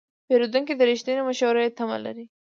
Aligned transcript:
پیرودونکی 0.27 0.73
د 0.77 0.81
رښتینې 0.89 1.21
مشورې 1.29 1.73
تمه 1.77 1.97
لري. 2.05 2.25